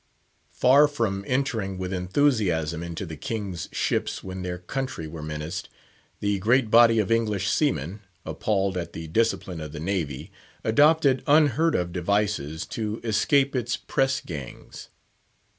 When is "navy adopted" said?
9.79-11.21